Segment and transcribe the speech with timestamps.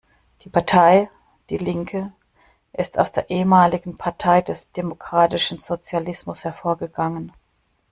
[0.43, 1.11] Die Partei
[1.51, 2.11] die Linke
[2.73, 7.31] ist aus der ehemaligen Partei des Demokratischen Sozialismus hervorgegangen.